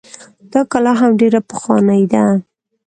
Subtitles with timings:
[0.51, 2.23] دا کلا هم ډيره پخوانۍ ده